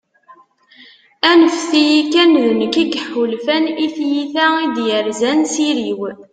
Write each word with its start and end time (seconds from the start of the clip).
anfet-iyi 1.29 2.01
kan, 2.13 2.31
d 2.47 2.49
nekk 2.59 2.75
i 2.83 2.85
yeḥulfan, 2.93 3.65
i 3.85 3.87
tyita 3.95 4.47
i 4.63 4.65
d-yerzan 4.75 5.39
s 5.53 5.55
iri-w 5.69 6.01